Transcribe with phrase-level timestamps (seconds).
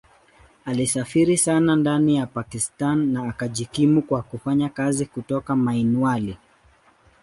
[0.65, 6.37] Alisafiri sana ndani ya Pakistan na akajikimu kwa kufanya kazi kutoka Mianwali.